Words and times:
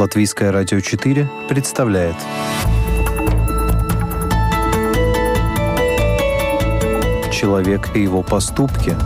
Латвийское 0.00 0.50
радио 0.50 0.80
4 0.80 1.28
представляет. 1.46 2.16
Человек 7.30 7.94
и 7.94 8.00
его 8.00 8.22
поступки. 8.22 8.96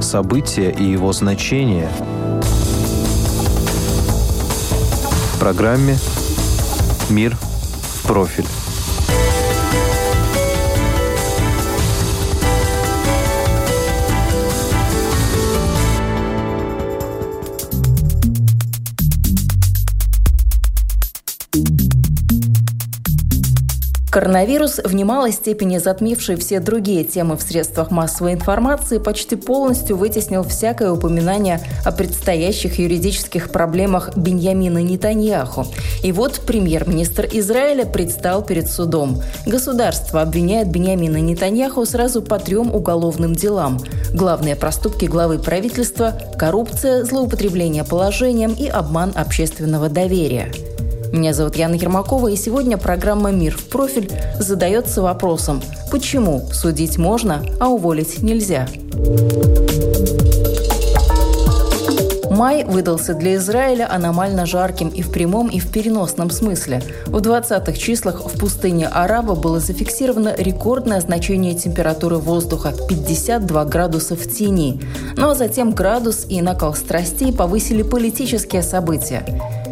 События 0.00 0.70
и 0.70 0.84
его 0.84 1.12
значения. 1.12 1.90
В 5.34 5.38
программе 5.38 5.98
«Мир 7.10 7.36
в 7.36 8.06
профиль» 8.06 8.46
Коронавирус, 24.16 24.80
в 24.82 24.94
немалой 24.94 25.30
степени 25.30 25.76
затмивший 25.76 26.36
все 26.36 26.58
другие 26.58 27.04
темы 27.04 27.36
в 27.36 27.42
средствах 27.42 27.90
массовой 27.90 28.32
информации, 28.32 28.96
почти 28.96 29.36
полностью 29.36 29.98
вытеснил 29.98 30.42
всякое 30.42 30.90
упоминание 30.90 31.60
о 31.84 31.92
предстоящих 31.92 32.78
юридических 32.78 33.50
проблемах 33.50 34.16
Беньямина 34.16 34.78
Нетаньяху. 34.78 35.66
И 36.02 36.12
вот 36.12 36.40
премьер-министр 36.46 37.28
Израиля 37.30 37.84
предстал 37.84 38.42
перед 38.42 38.70
судом. 38.70 39.20
Государство 39.44 40.22
обвиняет 40.22 40.70
Беньямина 40.70 41.18
Нетаньяху 41.18 41.84
сразу 41.84 42.22
по 42.22 42.38
трем 42.38 42.74
уголовным 42.74 43.34
делам. 43.34 43.82
Главные 44.14 44.56
проступки 44.56 45.04
главы 45.04 45.38
правительства– 45.38 46.18
коррупция, 46.38 47.04
злоупотребление 47.04 47.84
положением 47.84 48.54
и 48.54 48.66
обман 48.66 49.12
общественного 49.14 49.90
доверия. 49.90 50.50
Меня 51.16 51.32
зовут 51.32 51.56
Яна 51.56 51.76
Ермакова, 51.76 52.28
и 52.28 52.36
сегодня 52.36 52.76
программа 52.76 53.30
«Мир 53.30 53.56
в 53.56 53.64
профиль» 53.64 54.12
задается 54.38 55.00
вопросом, 55.00 55.62
почему 55.90 56.46
судить 56.52 56.98
можно, 56.98 57.42
а 57.58 57.68
уволить 57.68 58.22
нельзя? 58.22 58.68
Май 62.30 62.64
выдался 62.64 63.14
для 63.14 63.36
Израиля 63.36 63.90
аномально 63.90 64.44
жарким 64.44 64.88
и 64.90 65.00
в 65.00 65.10
прямом, 65.10 65.48
и 65.48 65.58
в 65.58 65.72
переносном 65.72 66.28
смысле. 66.28 66.82
В 67.06 67.16
20-х 67.16 67.72
числах 67.72 68.20
в 68.26 68.38
пустыне 68.38 68.86
Араба 68.86 69.34
было 69.34 69.58
зафиксировано 69.58 70.34
рекордное 70.36 71.00
значение 71.00 71.54
температуры 71.54 72.16
воздуха– 72.16 72.74
52 72.90 73.64
градуса 73.64 74.16
в 74.16 74.30
тени. 74.30 74.82
Ну 75.16 75.30
а 75.30 75.34
затем 75.34 75.70
градус 75.70 76.26
и 76.28 76.42
накал 76.42 76.74
страстей 76.74 77.32
повысили 77.32 77.80
политические 77.82 78.62
события. 78.62 79.24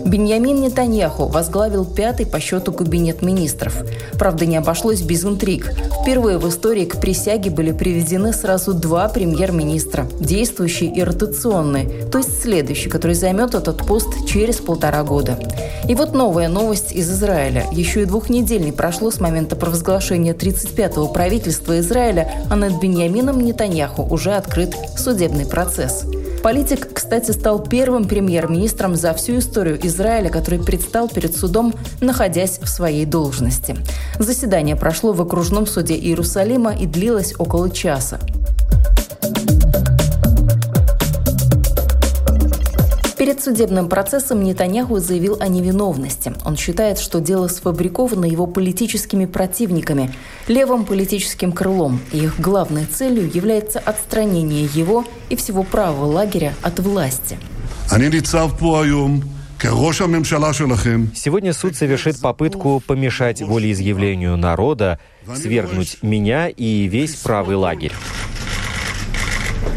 Беньямин 0.04 0.60
Нетаньяху 0.60 1.26
возглавил 1.26 1.86
пятый 1.86 2.26
по 2.26 2.38
счету 2.38 2.72
кабинет 2.72 3.22
министров. 3.22 3.82
Правда, 4.18 4.44
не 4.44 4.56
обошлось 4.56 5.00
без 5.00 5.24
интриг. 5.24 5.72
Впервые 6.02 6.36
в 6.38 6.46
истории 6.48 6.84
к 6.84 7.00
присяге 7.00 7.50
были 7.50 7.72
приведены 7.72 8.34
сразу 8.34 8.74
два 8.74 9.08
премьер-министра– 9.08 10.06
действующий 10.20 10.88
и 10.88 11.02
ротационный, 11.02 12.04
то 12.12 12.18
есть 12.18 12.42
следующий, 12.42 12.90
который 12.90 13.14
займет 13.14 13.54
этот 13.54 13.78
пост 13.86 14.26
через 14.26 14.56
полтора 14.56 15.02
года. 15.04 15.38
И 15.88 15.94
вот 15.94 16.12
новая 16.12 16.48
новость 16.48 16.92
из 16.92 17.10
Израиля. 17.10 17.64
Еще 17.72 18.02
и 18.02 18.06
двух 18.06 18.28
недель 18.28 18.62
не 18.62 18.72
прошло 18.72 19.10
с 19.10 19.20
момента 19.20 19.56
провозглашения 19.56 20.34
35-го 20.34 21.08
правительства 21.08 21.78
Израиля, 21.80 22.30
а 22.50 22.56
над 22.56 22.80
Беньямином 22.80 23.40
Нетаньяху 23.40 24.02
уже 24.02 24.32
открыт 24.32 24.74
судебный 24.98 25.46
процесс. 25.46 26.04
Политик, 26.42 26.93
кстати, 27.14 27.30
стал 27.38 27.62
первым 27.62 28.06
премьер-министром 28.06 28.96
за 28.96 29.14
всю 29.14 29.38
историю 29.38 29.78
Израиля, 29.86 30.30
который 30.30 30.58
предстал 30.58 31.08
перед 31.08 31.36
судом, 31.36 31.72
находясь 32.00 32.58
в 32.58 32.66
своей 32.66 33.04
должности. 33.06 33.76
Заседание 34.18 34.74
прошло 34.74 35.12
в 35.12 35.22
окружном 35.22 35.68
суде 35.68 35.94
Иерусалима 35.94 36.74
и 36.74 36.86
длилось 36.86 37.34
около 37.38 37.70
часа. 37.70 38.18
Перед 43.24 43.42
судебным 43.42 43.88
процессом 43.88 44.44
Нетаньяху 44.44 44.98
заявил 44.98 45.38
о 45.40 45.48
невиновности. 45.48 46.34
Он 46.44 46.58
считает, 46.58 46.98
что 46.98 47.20
дело 47.20 47.48
сфабриковано 47.48 48.26
его 48.26 48.46
политическими 48.46 49.24
противниками, 49.24 50.12
левым 50.46 50.84
политическим 50.84 51.50
крылом, 51.52 52.02
и 52.12 52.18
их 52.18 52.38
главной 52.38 52.84
целью 52.84 53.30
является 53.32 53.78
отстранение 53.78 54.68
его 54.74 55.06
и 55.30 55.36
всего 55.36 55.62
правого 55.62 56.04
лагеря 56.04 56.52
от 56.60 56.80
власти. 56.80 57.38
Сегодня 61.14 61.54
суд 61.54 61.76
совершит 61.76 62.20
попытку 62.20 62.82
помешать 62.86 63.40
волеизъявлению 63.40 64.36
народа, 64.36 64.98
свергнуть 65.34 65.96
меня 66.02 66.48
и 66.48 66.88
весь 66.88 67.14
правый 67.14 67.56
лагерь. 67.56 67.92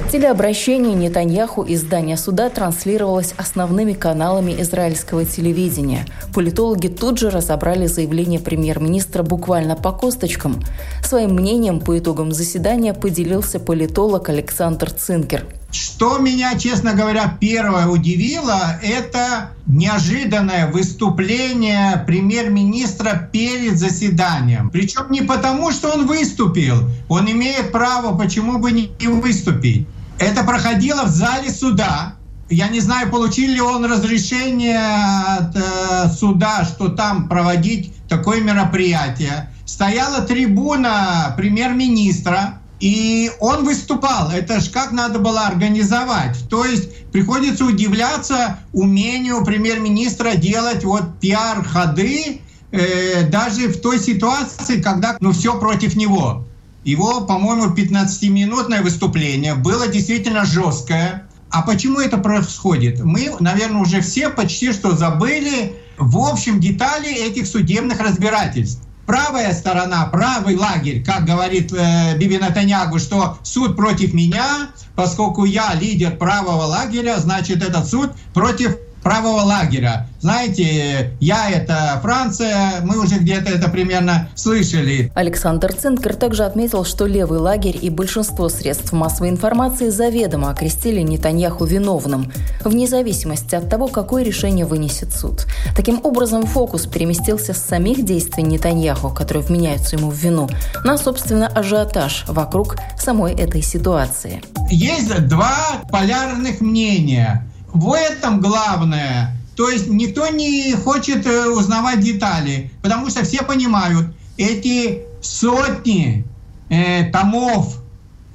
Телеобращение 0.10 0.96
Нетаньяху 0.96 1.64
из 1.64 1.82
здания 1.82 2.16
суда 2.16 2.50
транслировалось 2.50 3.34
основными 3.36 3.92
каналами 3.92 4.56
израильского 4.62 5.26
телевидения. 5.26 6.06
Политологи 6.34 6.88
тут 6.88 7.20
же 7.20 7.30
разобрали 7.30 7.88
заявление 7.88 8.40
премьер-министра 8.40 9.24
буквально 9.24 9.76
по 9.76 9.92
косточкам. 9.92 10.64
Своим 11.04 11.34
мнением 11.34 11.82
по 11.82 12.00
итогам 12.00 12.32
заседания 12.32 12.94
поделился 12.94 13.60
политолог 13.60 14.30
Александр 14.30 14.92
Цинкер. 14.92 15.46
Что 15.72 16.18
меня, 16.20 16.58
честно 16.58 16.94
говоря, 16.94 17.38
первое 17.42 17.88
удивило, 17.88 18.80
это 18.82 19.50
неожиданное 19.66 20.72
выступление 20.72 22.02
премьер-министра 22.08 23.30
перед 23.34 23.78
заседанием. 23.78 24.70
Причем 24.70 25.12
не 25.12 25.22
потому, 25.22 25.72
что 25.72 25.90
он 25.90 26.08
выступил. 26.08 26.78
Он 27.10 27.30
имеет 27.30 27.74
право, 27.74 28.18
почему 28.18 28.58
бы 28.60 28.72
не 28.72 28.90
выступить. 29.08 29.86
Это 30.20 30.44
проходило 30.44 31.04
в 31.04 31.10
зале 31.10 31.52
суда. 31.52 32.16
Я 32.50 32.70
не 32.70 32.80
знаю, 32.80 33.12
получил 33.12 33.52
ли 33.52 33.62
он 33.62 33.86
разрешение 33.86 34.80
от 34.80 35.56
э, 35.56 36.10
суда, 36.18 36.64
что 36.66 36.90
там 36.90 37.28
проводить 37.28 37.94
такое 38.08 38.42
мероприятие. 38.42 39.52
Стояла 39.66 40.22
трибуна 40.22 41.34
премьер-министра, 41.36 42.60
и 42.80 43.32
он 43.40 43.66
выступал. 43.66 44.32
Это 44.32 44.60
ж 44.62 44.70
как 44.70 44.92
надо 44.92 45.20
было 45.20 45.42
организовать. 45.42 46.38
То 46.50 46.64
есть 46.64 47.12
приходится 47.12 47.66
удивляться 47.66 48.60
умению 48.72 49.44
премьер-министра 49.44 50.36
делать 50.36 50.86
вот 50.86 51.20
пиар-ходы, 51.20 52.42
э, 52.72 53.24
даже 53.30 53.68
в 53.68 53.82
той 53.82 54.00
ситуации, 54.00 54.82
когда 54.82 55.18
ну, 55.20 55.34
все 55.34 55.60
против 55.60 55.96
него. 55.96 56.47
Его, 56.88 57.20
по-моему, 57.20 57.76
15-минутное 57.76 58.82
выступление 58.82 59.56
было 59.56 59.90
действительно 59.90 60.46
жесткое. 60.46 61.28
А 61.50 61.62
почему 61.62 62.00
это 62.00 62.18
происходит? 62.18 63.04
Мы, 63.04 63.30
наверное, 63.42 63.82
уже 63.82 64.00
все 64.00 64.30
почти 64.30 64.72
что 64.72 64.96
забыли 64.96 65.76
в 65.98 66.18
общем 66.18 66.62
детали 66.62 67.14
этих 67.14 67.46
судебных 67.46 68.00
разбирательств. 68.00 68.84
Правая 69.06 69.54
сторона, 69.54 70.06
правый 70.06 70.56
лагерь, 70.56 71.04
как 71.04 71.26
говорит 71.26 71.74
э, 71.74 72.18
Биби 72.18 72.38
Натаньягу, 72.38 73.00
что 73.00 73.38
суд 73.44 73.76
против 73.76 74.14
меня, 74.14 74.70
поскольку 74.96 75.44
я 75.44 75.74
лидер 75.74 76.16
правого 76.16 76.68
лагеря, 76.68 77.18
значит 77.18 77.64
этот 77.64 77.86
суд 77.86 78.12
против 78.34 78.78
правого 79.04 79.42
лагеря. 79.42 80.08
Знаете, 80.20 81.12
я 81.20 81.50
это 81.50 82.00
Франция, 82.02 82.82
мы 82.84 83.00
уже 83.02 83.20
где-то 83.20 83.50
это 83.50 83.70
примерно 83.70 84.30
слышали. 84.36 85.12
Александр 85.16 85.74
Цинкер 85.74 86.16
также 86.16 86.44
отметил, 86.44 86.84
что 86.84 87.06
левый 87.06 87.40
лагерь 87.40 87.78
и 87.82 87.90
большинство 87.90 88.50
средств 88.50 88.92
массовой 88.92 89.30
информации 89.30 89.90
заведомо 89.90 90.52
окрестили 90.52 91.02
Нетаньяху 91.02 91.66
виновным, 91.66 92.32
вне 92.64 92.88
зависимости 92.88 93.56
от 93.56 93.70
того, 93.70 93.88
какое 93.88 94.24
решение 94.24 94.66
вынесет 94.66 95.14
суд. 95.14 95.46
Таким 95.76 96.02
образом, 96.04 96.46
фокус 96.46 96.86
переместился 96.86 97.54
с 97.54 97.64
самих 97.64 98.04
действий 98.04 98.44
Нетаньяху, 98.44 99.10
которые 99.10 99.44
вменяются 99.44 99.96
ему 99.96 100.10
в 100.10 100.16
вину, 100.16 100.50
на, 100.84 100.98
собственно, 100.98 101.48
ажиотаж 101.48 102.26
вокруг 102.28 102.76
самой 102.98 103.34
этой 103.34 103.62
ситуации. 103.62 104.42
Есть 104.70 105.28
два 105.28 105.84
полярных 105.90 106.60
мнения– 106.60 107.46
в 107.80 107.94
этом 107.94 108.40
главное. 108.40 109.36
То 109.56 109.70
есть 109.70 109.88
никто 109.88 110.28
не 110.28 110.74
хочет 110.74 111.26
э, 111.26 111.48
узнавать 111.50 112.00
детали, 112.02 112.72
потому 112.82 113.10
что 113.10 113.24
все 113.24 113.44
понимают, 113.44 114.08
эти 114.38 115.04
сотни 115.22 116.26
э, 116.70 117.10
томов, 117.12 117.82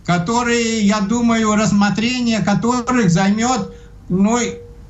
которые, 0.05 0.81
я 0.81 1.01
думаю, 1.01 1.55
рассмотрение 1.55 2.41
которых 2.41 3.11
займет 3.11 3.73
ну, 4.09 4.39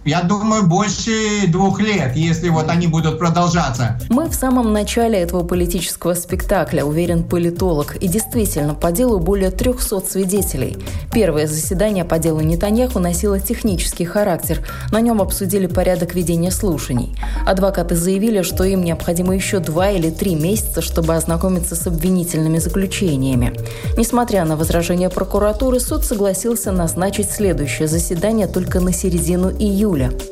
я 0.04 0.22
думаю, 0.22 0.66
больше 0.66 1.46
двух 1.46 1.80
лет, 1.80 2.16
если 2.16 2.48
вот 2.48 2.68
они 2.68 2.88
будут 2.88 3.18
продолжаться. 3.18 4.00
Мы 4.08 4.28
в 4.28 4.34
самом 4.34 4.72
начале 4.72 5.18
этого 5.18 5.44
политического 5.44 6.14
спектакля, 6.14 6.84
уверен 6.84 7.22
политолог. 7.22 7.96
И 7.96 8.08
действительно, 8.08 8.74
по 8.74 8.90
делу 8.90 9.20
более 9.20 9.50
300 9.50 10.00
свидетелей. 10.00 10.76
Первое 11.12 11.46
заседание 11.46 12.04
по 12.04 12.18
делу 12.18 12.40
Нетаньяху 12.40 12.98
носило 12.98 13.38
технический 13.38 14.04
характер. 14.04 14.66
На 14.90 15.00
нем 15.00 15.22
обсудили 15.22 15.66
порядок 15.66 16.14
ведения 16.14 16.50
слушаний. 16.50 17.16
Адвокаты 17.46 17.94
заявили, 17.94 18.42
что 18.42 18.64
им 18.64 18.82
необходимо 18.82 19.34
еще 19.34 19.60
два 19.60 19.90
или 19.90 20.10
три 20.10 20.34
месяца, 20.34 20.82
чтобы 20.82 21.14
ознакомиться 21.14 21.76
с 21.76 21.86
обвинительными 21.86 22.58
заключениями. 22.58 23.52
Несмотря 23.96 24.44
на 24.44 24.56
возражения 24.56 25.10
прокуратуры, 25.10 25.78
суд 25.78 26.04
согласился 26.04 26.72
назначить 26.72 27.30
следующее 27.30 27.86
заседание 27.86 28.48
только 28.48 28.80
на 28.80 28.92
середину 28.92 29.50
июля 29.50 29.91
июля. 29.92 30.31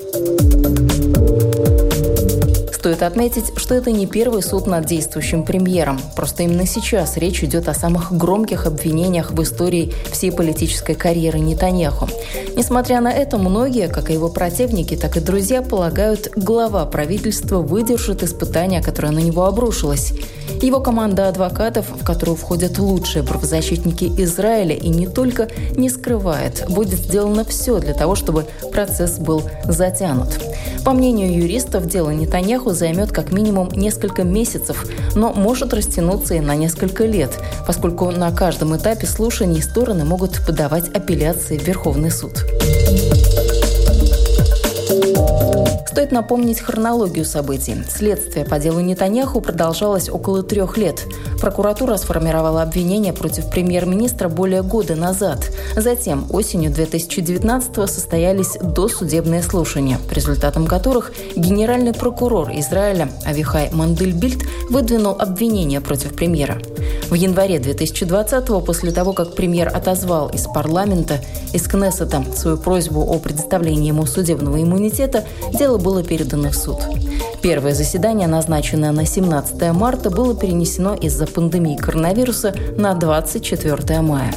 Стоит 2.91 3.05
отметить, 3.05 3.53
что 3.57 3.77
это 3.77 3.93
не 3.93 4.05
первый 4.07 4.43
суд 4.43 4.67
над 4.67 4.85
действующим 4.85 5.45
премьером. 5.45 6.01
Просто 6.17 6.43
именно 6.43 6.67
сейчас 6.67 7.17
речь 7.17 7.45
идет 7.45 7.69
о 7.69 7.75
самых 7.75 8.13
громких 8.13 8.67
обвинениях 8.67 9.31
в 9.31 9.41
истории 9.45 9.95
всей 10.11 10.33
политической 10.33 10.97
карьеры 10.97 11.39
Нетаньяху. 11.39 12.09
Несмотря 12.57 13.01
на 13.01 13.13
это, 13.13 13.39
многие, 13.39 13.87
как 13.87 14.11
и 14.11 14.15
его 14.15 14.29
противники, 14.29 14.97
так 14.97 15.17
и 15.17 15.21
друзья, 15.21 15.63
полагают, 15.63 16.33
глава 16.35 16.85
правительства 16.85 17.59
выдержит 17.59 18.25
испытание, 18.25 18.83
которое 18.83 19.13
на 19.13 19.21
него 19.21 19.45
обрушилось. 19.45 20.13
Его 20.61 20.81
команда 20.81 21.29
адвокатов, 21.29 21.87
в 21.91 22.05
которую 22.05 22.37
входят 22.37 22.79
лучшие 22.79 23.23
правозащитники 23.23 24.13
Израиля 24.19 24.75
и 24.75 24.89
не 24.89 25.07
только, 25.07 25.49
не 25.77 25.89
скрывает, 25.89 26.65
будет 26.69 26.99
сделано 26.99 27.45
все 27.45 27.79
для 27.79 27.95
того, 27.95 28.15
чтобы 28.15 28.47
процесс 28.73 29.19
был 29.19 29.45
затянут. 29.65 30.41
По 30.85 30.93
мнению 30.93 31.33
юристов, 31.33 31.87
дело 31.87 32.11
Нетаньяху 32.11 32.73
займет 32.81 33.13
как 33.13 33.31
минимум 33.31 33.69
несколько 33.69 34.25
месяцев, 34.25 34.87
но 35.15 35.33
может 35.33 35.73
растянуться 35.75 36.35
и 36.35 36.41
на 36.41 36.57
несколько 36.57 37.05
лет, 37.05 37.39
поскольку 37.67 38.11
на 38.11 38.33
каждом 38.33 38.77
этапе 38.77 39.07
слушаний 39.07 39.63
стороны 39.63 40.05
могут 40.05 40.45
подавать 40.45 40.89
апелляции 40.89 41.59
в 41.59 41.63
Верховный 41.63 42.11
суд. 42.11 42.33
Стоит 45.91 46.13
напомнить 46.13 46.61
хронологию 46.61 47.25
событий. 47.25 47.75
Следствие 47.89 48.45
по 48.45 48.61
делу 48.61 48.79
Нетаньяху 48.79 49.41
продолжалось 49.41 50.09
около 50.09 50.45
трех 50.45 50.77
лет. 50.77 51.05
Прокуратура 51.41 51.97
сформировала 51.97 52.63
обвинение 52.63 53.13
против 53.13 53.51
премьер-министра 53.51 54.29
более 54.29 54.63
года 54.63 54.95
назад. 54.95 55.51
Затем 55.75 56.27
осенью 56.31 56.71
2019-го 56.71 57.89
состоялись 57.89 58.57
досудебные 58.63 59.43
слушания, 59.43 59.99
по 60.09 60.15
результатам 60.15 60.69
которых 60.69 61.13
генеральный 61.35 61.93
прокурор 61.93 62.53
Израиля 62.53 63.11
Авихай 63.25 63.71
Мандельбильд 63.73 64.45
выдвинул 64.69 65.17
обвинение 65.19 65.81
против 65.81 66.15
премьера. 66.15 66.61
В 67.11 67.15
январе 67.15 67.57
2020-го, 67.57 68.61
после 68.61 68.93
того, 68.93 69.13
как 69.13 69.35
премьер 69.35 69.69
отозвал 69.75 70.29
из 70.29 70.43
парламента, 70.43 71.19
из 71.53 71.67
Кнессета 71.67 72.25
свою 72.37 72.57
просьбу 72.57 73.01
о 73.01 73.19
предоставлении 73.19 73.89
ему 73.89 74.07
судебного 74.07 74.63
иммунитета, 74.63 75.25
дело 75.53 75.80
было 75.81 76.03
передано 76.03 76.51
в 76.51 76.55
суд. 76.55 76.79
Первое 77.43 77.75
заседание, 77.75 78.29
назначенное 78.29 78.93
на 78.93 79.07
17 79.07 79.73
марта, 79.73 80.11
было 80.11 80.35
перенесено 80.35 80.95
из-за 80.95 81.27
пандемии 81.27 81.77
коронавируса 81.77 82.55
на 82.77 82.95
24 82.95 84.01
мая. 84.01 84.33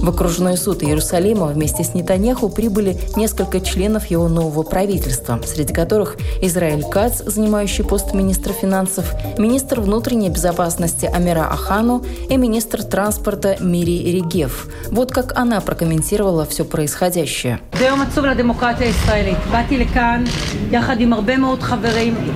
В 0.00 0.08
окружной 0.08 0.56
суд 0.56 0.82
Иерусалима 0.82 1.48
вместе 1.48 1.84
с 1.84 1.92
Нетаньяху 1.92 2.48
прибыли 2.48 2.96
несколько 3.16 3.60
членов 3.60 4.06
его 4.06 4.28
нового 4.28 4.62
правительства, 4.62 5.38
среди 5.44 5.74
которых 5.74 6.16
Израиль 6.40 6.82
Кац, 6.82 7.20
занимающий 7.22 7.84
пост 7.84 8.14
министра 8.14 8.54
финансов, 8.54 9.12
министр 9.36 9.82
внутренней 9.82 10.30
безопасности 10.30 11.04
Амира 11.04 11.42
Ахану 11.50 12.02
и 12.30 12.36
министр 12.38 12.82
транспорта 12.82 13.58
Мири 13.60 14.10
Ригев. 14.10 14.68
Вот 14.90 15.12
как 15.12 15.36
она 15.38 15.60
прокомментировала 15.60 16.46
все 16.46 16.64
происходящее. 16.64 17.60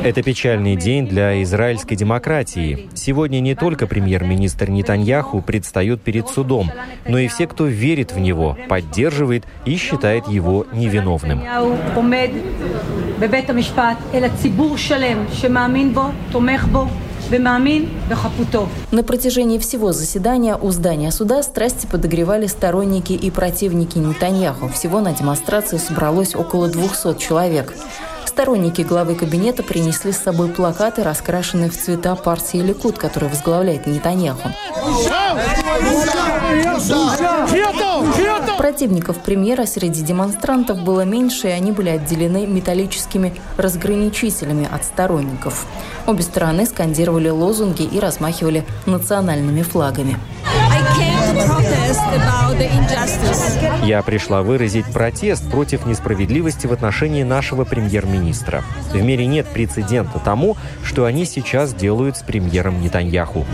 Это 0.02 0.22
печальный 0.22 0.76
день 0.76 1.08
для 1.08 1.42
израильской 1.42 1.96
демократии. 1.96 2.90
Сегодня 2.94 3.40
не 3.40 3.54
только 3.54 3.86
премьер-министр 3.86 4.68
Нетаньяху 4.68 5.40
предстает 5.40 6.02
перед 6.02 6.28
судом, 6.28 6.70
но 7.08 7.18
и 7.18 7.28
все, 7.28 7.46
кто 7.54 7.66
верит 7.66 8.10
в 8.12 8.18
него, 8.18 8.58
поддерживает 8.68 9.44
и 9.64 9.76
считает 9.76 10.26
его 10.26 10.66
невиновным. 10.72 11.40
На 18.90 19.04
протяжении 19.04 19.58
всего 19.58 19.92
заседания 19.92 20.56
у 20.56 20.70
здания 20.72 21.12
суда 21.12 21.44
страсти 21.44 21.86
подогревали 21.86 22.48
сторонники 22.48 23.12
и 23.12 23.30
противники 23.30 23.98
Нетаньяху. 23.98 24.68
Всего 24.68 25.00
на 25.00 25.12
демонстрацию 25.12 25.78
собралось 25.78 26.34
около 26.34 26.68
200 26.68 27.18
человек. 27.18 27.72
Сторонники 28.26 28.82
главы 28.82 29.14
кабинета 29.14 29.62
принесли 29.62 30.10
с 30.10 30.18
собой 30.18 30.48
плакаты, 30.48 31.04
раскрашенные 31.04 31.70
в 31.70 31.78
цвета 31.78 32.16
партии 32.16 32.56
Ликут, 32.56 32.98
которую 32.98 33.30
возглавляет 33.30 33.86
Нетаньяху. 33.86 34.48
Противников 38.58 39.18
премьера 39.18 39.66
среди 39.66 40.02
демонстрантов 40.02 40.82
было 40.82 41.02
меньше, 41.02 41.48
и 41.48 41.50
они 41.50 41.72
были 41.72 41.90
отделены 41.90 42.46
металлическими 42.46 43.34
разграничителями 43.56 44.68
от 44.70 44.84
сторонников. 44.84 45.66
Обе 46.06 46.22
стороны 46.22 46.66
скандировали 46.66 47.28
лозунги 47.28 47.82
и 47.82 48.00
размахивали 48.00 48.64
национальными 48.86 49.62
флагами. 49.62 50.18
Я 53.84 54.02
пришла 54.02 54.42
выразить 54.42 54.86
протест 54.86 55.50
против 55.50 55.86
несправедливости 55.86 56.66
в 56.66 56.72
отношении 56.72 57.22
нашего 57.22 57.64
премьер-министра. 57.64 58.64
В 58.92 59.02
мире 59.02 59.26
нет 59.26 59.46
прецедента 59.46 60.18
тому, 60.18 60.56
что 60.82 61.04
они 61.04 61.26
сейчас 61.26 61.74
делают 61.74 62.16
с 62.16 62.22
премьером 62.22 62.80
Нетаньяху. 62.80 63.44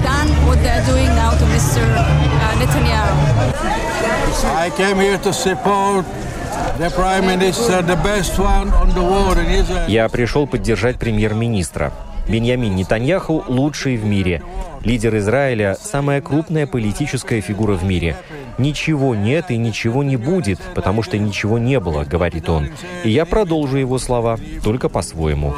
Я 9.89 10.09
пришел 10.09 10.47
поддержать 10.47 10.99
премьер-министра. 10.99 11.93
Беньямин 12.31 12.77
Нетаньяху 12.77 13.45
лучший 13.49 13.97
в 13.97 14.05
мире. 14.05 14.41
Лидер 14.85 15.17
Израиля– 15.17 15.77
самая 15.83 16.21
крупная 16.21 16.67
политическая 16.67 17.41
фигура 17.41 17.75
в 17.75 17.85
мире. 17.85 18.17
«Ничего 18.57 19.17
нет 19.17 19.51
и 19.51 19.57
ничего 19.57 20.05
не 20.05 20.17
будет, 20.17 20.61
потому 20.75 21.03
что 21.03 21.19
ничего 21.19 21.59
не 21.59 21.81
было»,— 21.81 22.05
говорит 22.11 22.49
он. 22.49 22.69
И 23.03 23.11
я 23.11 23.25
продолжу 23.25 23.79
его 23.79 23.99
слова, 23.99 24.39
только 24.63 24.89
по-своему. 24.89 25.55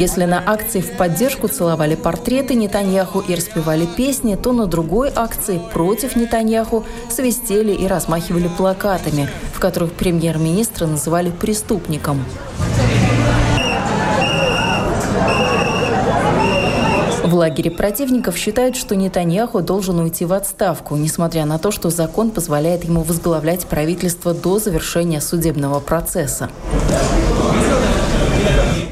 Если 0.00 0.24
на 0.24 0.42
акции 0.46 0.80
в 0.80 0.96
поддержку 0.96 1.46
целовали 1.46 1.94
портреты 1.94 2.54
Нетаньяху 2.54 3.20
и 3.20 3.34
распевали 3.34 3.84
песни, 3.84 4.34
то 4.34 4.54
на 4.54 4.64
другой 4.64 5.12
акции 5.14 5.60
против 5.74 6.16
Нетаньяху 6.16 6.86
свистели 7.10 7.72
и 7.72 7.86
размахивали 7.86 8.48
плакатами, 8.48 9.28
в 9.52 9.60
которых 9.60 9.92
премьер-министра 9.92 10.86
называли 10.86 11.30
преступником. 11.30 12.24
В 17.22 17.34
лагере 17.34 17.70
противников 17.70 18.38
считают, 18.38 18.76
что 18.76 18.96
Нетаньяху 18.96 19.60
должен 19.60 19.98
уйти 19.98 20.24
в 20.24 20.32
отставку, 20.32 20.96
несмотря 20.96 21.44
на 21.44 21.58
то, 21.58 21.70
что 21.70 21.90
закон 21.90 22.30
позволяет 22.30 22.84
ему 22.84 23.02
возглавлять 23.02 23.66
правительство 23.66 24.32
до 24.32 24.58
завершения 24.58 25.20
судебного 25.20 25.78
процесса. 25.78 26.48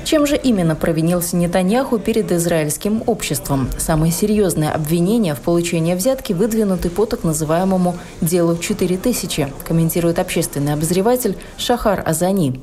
Чем 0.08 0.26
же 0.26 0.38
именно 0.38 0.74
провинился 0.74 1.36
Нетаньяху 1.36 1.98
перед 1.98 2.32
израильским 2.32 3.02
обществом? 3.04 3.68
Самые 3.76 4.10
серьезные 4.10 4.70
обвинения 4.70 5.34
в 5.34 5.40
получении 5.40 5.94
взятки 5.94 6.32
выдвинуты 6.32 6.88
по 6.88 7.04
так 7.04 7.24
называемому 7.24 7.94
«делу 8.22 8.54
4000», 8.54 9.52
комментирует 9.66 10.18
общественный 10.18 10.72
обозреватель 10.72 11.36
Шахар 11.58 12.02
Азани. 12.06 12.58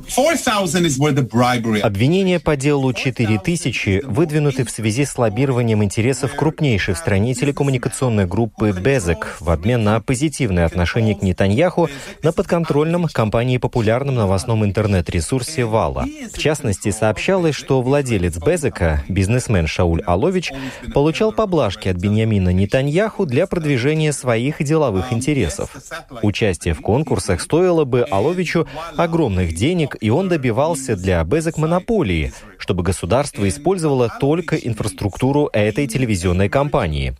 Обвинения 1.84 2.40
по 2.40 2.56
делу 2.56 2.92
4000 2.92 4.02
выдвинуты 4.06 4.66
в 4.66 4.72
связи 4.72 5.06
с 5.06 5.16
лоббированием 5.16 5.84
интересов 5.84 6.34
крупнейшей 6.34 6.96
в 6.96 6.98
стране 6.98 7.36
телекоммуникационной 7.36 8.26
группы 8.26 8.72
«Безек» 8.72 9.38
в 9.40 9.52
обмен 9.52 9.84
на 9.84 10.00
позитивное 10.00 10.66
отношение 10.66 11.14
к 11.14 11.22
Нетаньяху 11.22 11.90
на 12.24 12.32
подконтрольном 12.32 13.06
компании 13.14 13.60
популярном 13.60 14.16
новостном 14.16 14.66
интернет-ресурсе 14.66 15.66
«Вала». 15.66 16.08
В 16.34 16.40
частности, 16.40 16.90
сообщал 16.90 17.35
сообщалось, 17.36 17.56
что 17.56 17.82
владелец 17.82 18.38
Безека, 18.38 19.04
бизнесмен 19.10 19.68
Шауль 19.68 20.02
Алович, 20.06 20.54
получал 20.94 21.34
поблажки 21.34 21.90
от 21.90 21.98
Беньямина 21.98 22.54
Нетаньяху 22.54 23.26
для 23.26 23.46
продвижения 23.46 24.14
своих 24.14 24.64
деловых 24.64 25.12
интересов. 25.12 25.76
Участие 26.22 26.74
в 26.74 26.82
конкурсах 26.82 27.42
стоило 27.42 27.84
бы 27.84 28.06
Аловичу 28.10 28.68
огромных 28.96 29.54
денег, 29.54 29.98
и 30.00 30.10
он 30.10 30.30
добивался 30.30 30.96
для 30.96 31.22
Безек 31.26 31.58
монополии, 31.58 32.32
чтобы 32.66 32.82
государство 32.82 33.48
использовало 33.48 34.12
только 34.20 34.56
инфраструктуру 34.56 35.52
этой 35.54 35.86
телевизионной 35.86 36.50
компании. 36.50 37.16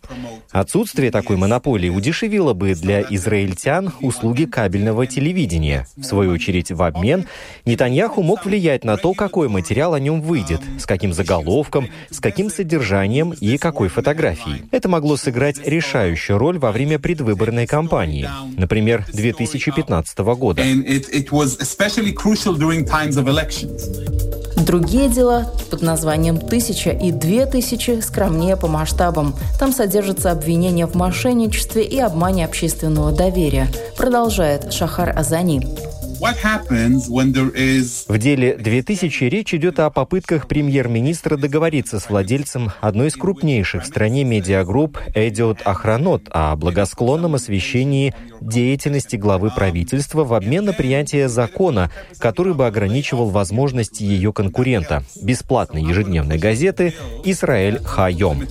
Отсутствие 0.50 1.12
такой 1.12 1.36
монополии 1.36 1.88
удешевило 1.88 2.52
бы 2.52 2.74
для 2.74 3.00
израильтян 3.02 3.92
услуги 4.00 4.46
кабельного 4.46 5.06
телевидения. 5.06 5.86
В 5.96 6.02
свою 6.02 6.32
очередь, 6.32 6.72
в 6.72 6.82
обмен 6.82 7.26
Нетаньяху 7.64 8.24
мог 8.24 8.44
влиять 8.44 8.82
на 8.82 8.96
то, 8.96 9.14
какой 9.14 9.48
материал 9.48 9.94
о 9.94 10.00
нем 10.00 10.20
выйдет, 10.20 10.60
с 10.80 10.84
каким 10.84 11.12
заголовком, 11.12 11.90
с 12.10 12.18
каким 12.18 12.50
содержанием 12.50 13.30
и 13.30 13.56
какой 13.56 13.86
фотографией. 13.86 14.62
Это 14.72 14.88
могло 14.88 15.16
сыграть 15.16 15.64
решающую 15.64 16.38
роль 16.38 16.58
во 16.58 16.72
время 16.72 16.98
предвыборной 16.98 17.68
кампании, 17.68 18.28
например, 18.56 19.06
2015 19.12 20.18
года. 20.18 20.64
Другие 24.66 25.08
дела 25.08 25.35
под 25.70 25.82
названием 25.82 26.38
«Тысяча» 26.38 26.90
и 26.90 27.10
«Две 27.10 27.46
тысячи» 27.46 28.00
скромнее 28.00 28.56
по 28.56 28.68
масштабам. 28.68 29.34
Там 29.58 29.72
содержатся 29.72 30.30
обвинения 30.30 30.86
в 30.86 30.94
мошенничестве 30.94 31.84
и 31.84 31.98
обмане 31.98 32.44
общественного 32.44 33.12
доверия, 33.12 33.68
продолжает 33.96 34.72
Шахар 34.72 35.16
Азани. 35.16 35.66
В 38.08 38.18
деле 38.18 38.56
2000 38.56 39.24
речь 39.24 39.54
идет 39.54 39.78
о 39.80 39.90
попытках 39.90 40.48
премьер-министра 40.48 41.36
договориться 41.36 42.00
с 42.00 42.08
владельцем 42.08 42.72
одной 42.80 43.08
из 43.08 43.16
крупнейших 43.16 43.82
в 43.82 43.86
стране 43.86 44.24
медиагрупп 44.24 44.98
Эдиот 45.14 45.58
Охранот 45.64 46.22
о 46.30 46.56
благосклонном 46.56 47.34
освещении 47.34 48.14
деятельности 48.40 49.16
главы 49.16 49.50
правительства 49.50 50.24
в 50.24 50.32
обмен 50.34 50.64
на 50.64 50.72
принятие 50.72 51.28
закона, 51.28 51.90
который 52.18 52.54
бы 52.54 52.66
ограничивал 52.66 53.28
возможности 53.28 54.02
ее 54.02 54.32
конкурента– 54.32 55.02
бесплатной 55.22 55.82
ежедневной 55.82 56.38
газеты 56.38 56.94
«Израиль 57.24 57.80
Хайом». 57.82 58.46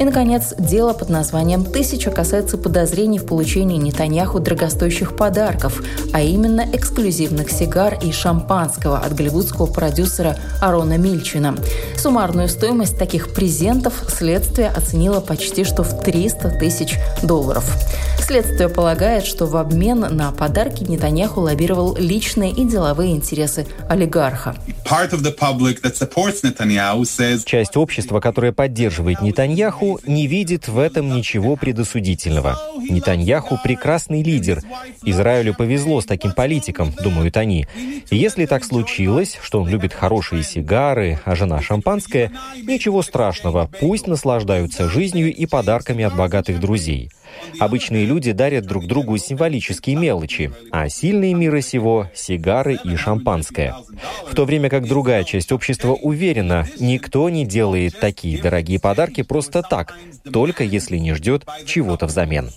И, 0.00 0.04
наконец, 0.04 0.54
дело 0.58 0.92
под 0.92 1.08
названием 1.08 1.64
«Тысяча» 1.64 2.10
касается 2.10 2.58
подозрений 2.58 3.18
в 3.18 3.26
получении 3.26 3.76
Нетаньяху 3.76 4.40
дорогостоящих 4.40 5.16
подарков, 5.16 5.63
а 6.12 6.20
именно 6.20 6.64
эксклюзивных 6.72 7.50
сигар 7.50 7.98
и 8.02 8.12
шампанского 8.12 8.98
от 8.98 9.14
голливудского 9.14 9.66
продюсера 9.66 10.36
Арона 10.60 10.98
Мильчина. 10.98 11.56
Суммарную 11.96 12.48
стоимость 12.48 12.98
таких 12.98 13.32
презентов 13.32 13.94
следствие 14.08 14.68
оценило 14.68 15.20
почти 15.20 15.64
что 15.64 15.82
в 15.82 16.02
300 16.02 16.50
тысяч 16.58 16.98
долларов. 17.22 17.64
Следствие 18.26 18.70
полагает, 18.70 19.26
что 19.26 19.44
в 19.44 19.54
обмен 19.54 20.00
на 20.00 20.32
подарки 20.32 20.82
Нетаньяху 20.82 21.42
лоббировал 21.42 21.94
личные 21.94 22.52
и 22.52 22.64
деловые 22.64 23.12
интересы 23.12 23.66
олигарха. 23.86 24.56
Часть 27.44 27.76
общества, 27.76 28.20
которая 28.20 28.52
поддерживает 28.52 29.20
Нетаньяху, 29.20 30.00
не 30.06 30.26
видит 30.26 30.68
в 30.68 30.78
этом 30.78 31.14
ничего 31.14 31.56
предосудительного. 31.56 32.58
Нетаньяху– 32.88 33.58
прекрасный 33.62 34.22
лидер. 34.22 34.62
Израилю 35.04 35.54
повезло 35.54 36.00
с 36.00 36.06
таким 36.06 36.32
политиком, 36.32 36.94
думают 37.02 37.36
они. 37.36 37.66
И 38.08 38.16
если 38.16 38.46
так 38.46 38.64
случилось, 38.64 39.38
что 39.42 39.60
он 39.60 39.68
любит 39.68 39.92
хорошие 39.92 40.42
сигары, 40.44 41.20
а 41.26 41.36
жена 41.36 41.60
шампанское, 41.60 42.32
ничего 42.56 43.02
страшного, 43.02 43.68
пусть 43.80 44.06
наслаждаются 44.06 44.88
жизнью 44.88 45.30
и 45.34 45.44
подарками 45.44 46.04
от 46.04 46.16
богатых 46.16 46.58
друзей. 46.58 47.10
Обычные 47.58 48.04
люди 48.04 48.13
дарят 48.20 48.66
друг 48.66 48.86
другу 48.86 49.16
символические 49.18 49.96
мелочи, 49.96 50.52
а 50.70 50.88
сильные 50.88 51.34
мира 51.34 51.60
сего– 51.60 52.08
сигары 52.14 52.78
и 52.84 52.96
шампанское. 52.96 53.74
В 54.30 54.34
то 54.34 54.44
время 54.44 54.68
как 54.68 54.86
другая 54.86 55.24
часть 55.24 55.52
общества 55.52 55.92
уверена, 55.92 56.66
никто 56.78 57.28
не 57.28 57.44
делает 57.44 57.98
такие 58.00 58.40
дорогие 58.40 58.78
подарки 58.78 59.22
просто 59.22 59.62
так, 59.62 59.94
только 60.32 60.64
если 60.64 60.96
не 60.96 61.14
ждет 61.14 61.44
чего-то 61.66 62.06
взамен. 62.06 62.50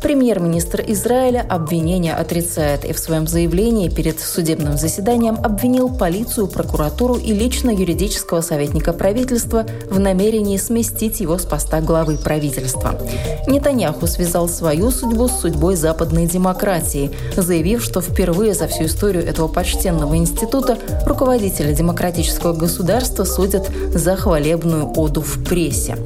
Премьер-министр 0.00 0.84
Израиля 0.88 1.46
обвинения 1.48 2.14
отрицает 2.14 2.84
и 2.84 2.92
в 2.92 2.98
своем 2.98 3.26
заявлении 3.26 3.88
перед 3.88 4.20
судебным 4.20 4.76
заседанием 4.76 5.36
обвинил 5.36 5.88
полицию, 5.96 6.48
прокуратуру 6.48 7.16
и 7.16 7.32
лично 7.32 7.70
юридического 7.70 8.40
советника 8.40 8.92
правительства 8.92 9.66
в 9.90 9.98
намерении 9.98 10.56
сместить 10.56 11.20
его 11.20 11.38
с 11.38 11.44
поста 11.44 11.80
главы 11.80 12.16
правительства. 12.16 12.99
Нетаньяху 13.46 14.06
связал 14.06 14.48
свою 14.48 14.90
судьбу 14.90 15.28
с 15.28 15.40
судьбой 15.40 15.76
западной 15.76 16.26
демократии, 16.26 17.10
заявив, 17.36 17.82
что 17.82 18.00
впервые 18.00 18.54
за 18.54 18.68
всю 18.68 18.84
историю 18.84 19.26
этого 19.26 19.48
почтенного 19.48 20.16
института 20.16 20.78
руководители 21.06 21.72
демократического 21.72 22.52
государства 22.52 23.24
судят 23.24 23.70
за 23.94 24.16
хвалебную 24.16 24.92
оду 24.96 25.20
в 25.20 25.44
прессе. 25.44 25.96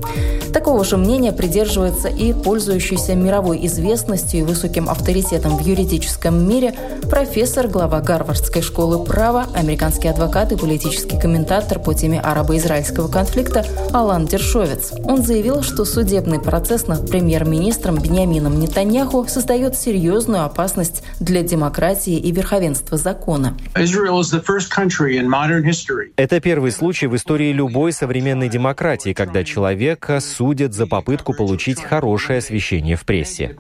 Такого 0.55 0.85
же 0.85 0.97
мнения 0.97 1.33
придерживается 1.33 2.07
и 2.07 2.33
пользующийся 2.33 3.17
мировой 3.17 3.67
известностью 3.67 4.41
и 4.41 4.43
высоким 4.45 4.89
авторитетом 4.89 5.57
в 5.57 5.61
юридическом 5.61 6.49
мире 6.49 6.75
профессор, 7.11 7.67
глава 7.67 8.01
Гарвардской 8.01 8.63
школы 8.63 9.05
права, 9.05 9.47
американский 9.53 10.07
адвокат 10.07 10.53
и 10.53 10.57
политический 10.57 11.19
комментатор 11.19 11.81
по 11.81 11.93
теме 11.93 12.21
арабо-израильского 12.21 13.09
конфликта 13.09 13.67
Алан 13.93 14.27
Дершовец. 14.27 14.93
Он 15.05 15.25
заявил, 15.25 15.63
что 15.63 15.85
судебный 15.85 16.39
процесс 16.39 16.84
над 16.89 17.11
премьер-министром 17.11 17.99
Бениамином 18.01 18.59
Нетаньяху 18.59 19.27
создает 19.29 19.77
серьезную 19.77 20.45
опасность 20.45 21.03
для 21.21 21.43
демократии 21.43 22.19
и 22.19 22.33
верховенства 22.33 22.97
закона. 22.97 23.57
Это 26.17 26.41
первый 26.41 26.71
случай 26.73 27.07
в 27.07 27.17
истории 27.17 27.53
любой 27.53 27.93
современной 27.93 28.49
демократии, 28.49 29.13
когда 29.13 29.45
человека 29.45 30.21
судят 30.21 30.75
за 30.75 30.87
попытку 30.87 31.35
получить 31.35 31.81
хорошее 31.81 32.39
освещение 32.39 32.97
в 32.97 33.05
прессе. 33.05 33.57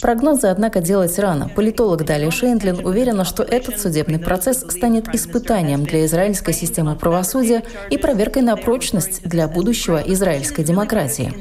Прогнозы, 0.00 0.46
однако, 0.48 0.80
делать 0.80 1.18
рано. 1.18 1.48
Политолог 1.48 2.04
Дали 2.04 2.30
Шейндлин 2.30 2.84
уверена, 2.84 3.24
что 3.24 3.42
этот 3.42 3.80
судебный 3.80 4.18
процесс 4.18 4.64
станет 4.68 5.14
испытанием 5.14 5.84
для 5.84 6.04
израильской 6.06 6.54
системы 6.54 6.96
правосудия 6.96 7.62
и 7.90 7.98
проверкой 7.98 8.42
на 8.42 8.56
прочность 8.56 9.22
для 9.22 9.48
будущего 9.48 10.02
израильской 10.04 10.64
демократии. 10.64 11.32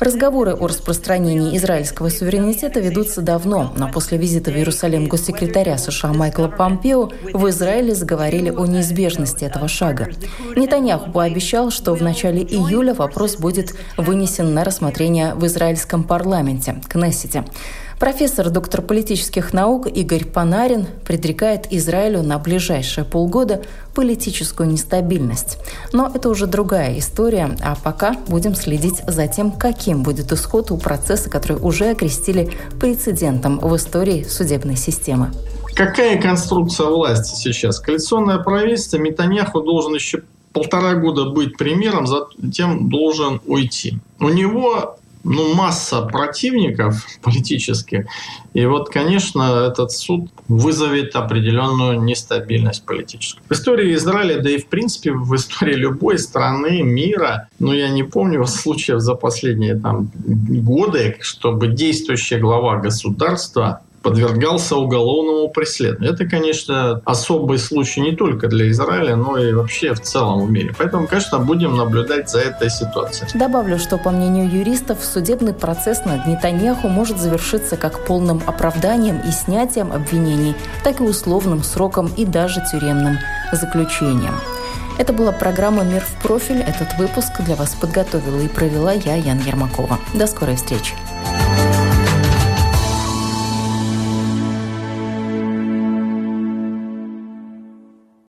Разговоры 0.00 0.54
о 0.54 0.66
распространении 0.66 1.56
израильского 1.56 2.08
суверенитета 2.08 2.80
ведутся 2.80 3.22
давно, 3.22 3.72
но 3.76 3.90
после 3.90 4.18
визита 4.18 4.50
в 4.50 4.56
Иерусалим 4.56 5.06
госсекретаря 5.06 5.78
США 5.78 6.12
Майкла 6.12 6.48
Помпео 6.48 7.10
в 7.32 7.48
Израиле 7.48 7.94
заговорили 7.94 8.50
о 8.50 8.66
неизбежности 8.66 9.44
этого 9.44 9.68
шага. 9.68 10.08
Нетаньяху 10.56 11.10
пообещал, 11.10 11.70
что 11.70 11.94
в 11.94 12.02
начале 12.02 12.42
июля 12.42 12.94
вопрос 12.94 13.36
будет 13.36 13.74
вынесен 13.96 14.54
на 14.54 14.64
рассмотрение 14.64 15.34
в 15.34 15.46
израильском 15.46 16.04
парламенте, 16.04 16.80
Кнессете. 16.88 17.44
Профессор, 17.98 18.50
доктор 18.50 18.82
политических 18.82 19.54
наук 19.54 19.86
Игорь 19.86 20.26
Панарин 20.26 20.86
предрекает 21.06 21.72
Израилю 21.72 22.22
на 22.22 22.38
ближайшие 22.38 23.06
полгода 23.06 23.62
политическую 23.94 24.68
нестабильность. 24.68 25.58
Но 25.94 26.10
это 26.14 26.28
уже 26.28 26.46
другая 26.46 26.98
история, 26.98 27.56
а 27.64 27.74
пока 27.82 28.14
будем 28.28 28.54
следить 28.54 29.02
за 29.06 29.28
тем, 29.28 29.50
каким 29.50 30.02
будет 30.02 30.30
исход 30.30 30.70
у 30.70 30.76
процесса, 30.76 31.30
который 31.30 31.56
уже 31.56 31.90
окрестили 31.90 32.50
прецедентом 32.78 33.58
в 33.60 33.74
истории 33.74 34.24
судебной 34.24 34.76
системы. 34.76 35.32
Какая 35.74 36.20
конструкция 36.20 36.88
власти 36.88 37.34
сейчас? 37.34 37.80
Коалиционное 37.80 38.38
правительство 38.38 38.98
Митаньяху 38.98 39.62
должен 39.62 39.94
еще 39.94 40.22
полтора 40.52 40.94
года 40.94 41.30
быть 41.30 41.56
премьером, 41.56 42.06
затем 42.06 42.90
должен 42.90 43.40
уйти. 43.46 43.98
У 44.20 44.28
него 44.28 44.98
ну, 45.26 45.54
масса 45.54 46.02
противников 46.02 47.04
политических. 47.22 48.06
И 48.54 48.64
вот, 48.64 48.88
конечно, 48.88 49.68
этот 49.68 49.92
суд 49.92 50.30
вызовет 50.48 51.16
определенную 51.16 52.00
нестабильность 52.00 52.86
политическую. 52.86 53.44
В 53.48 53.52
истории 53.52 53.94
Израиля, 53.94 54.40
да 54.40 54.50
и 54.50 54.58
в 54.58 54.66
принципе 54.66 55.12
в 55.12 55.34
истории 55.34 55.74
любой 55.74 56.18
страны, 56.18 56.82
мира, 56.82 57.48
ну, 57.58 57.72
я 57.72 57.88
не 57.88 58.04
помню 58.04 58.46
случаев 58.46 59.00
за 59.00 59.14
последние 59.14 59.74
там, 59.74 60.10
годы, 60.16 61.16
чтобы 61.20 61.68
действующая 61.68 62.38
глава 62.38 62.76
государства 62.76 63.82
подвергался 64.06 64.76
уголовному 64.76 65.48
преследованию. 65.48 66.14
Это, 66.14 66.26
конечно, 66.26 67.02
особый 67.04 67.58
случай 67.58 68.00
не 68.00 68.14
только 68.14 68.46
для 68.46 68.70
Израиля, 68.70 69.16
но 69.16 69.36
и 69.36 69.52
вообще 69.52 69.94
в 69.94 70.00
целом 70.00 70.46
в 70.46 70.50
мире. 70.50 70.72
Поэтому, 70.78 71.08
конечно, 71.08 71.40
будем 71.40 71.76
наблюдать 71.76 72.30
за 72.30 72.38
этой 72.38 72.70
ситуацией. 72.70 73.28
Добавлю, 73.34 73.78
что, 73.78 73.98
по 73.98 74.10
мнению 74.10 74.48
юристов, 74.48 74.98
судебный 75.02 75.54
процесс 75.54 76.04
над 76.04 76.24
Нетаньяху 76.24 76.86
может 76.86 77.18
завершиться 77.18 77.76
как 77.76 78.06
полным 78.06 78.40
оправданием 78.46 79.20
и 79.26 79.32
снятием 79.32 79.90
обвинений, 79.92 80.54
так 80.84 81.00
и 81.00 81.02
условным 81.02 81.64
сроком 81.64 82.08
и 82.16 82.24
даже 82.24 82.62
тюремным 82.70 83.18
заключением. 83.50 84.34
Это 84.98 85.12
была 85.12 85.32
программа 85.32 85.82
«Мир 85.82 86.02
в 86.02 86.22
профиль». 86.22 86.60
Этот 86.60 86.96
выпуск 86.96 87.40
для 87.40 87.56
вас 87.56 87.74
подготовила 87.74 88.40
и 88.40 88.48
провела 88.48 88.92
я, 88.92 89.16
Ян 89.16 89.40
Ермакова. 89.40 89.98
До 90.14 90.28
скорой 90.28 90.54
встречи. 90.54 90.94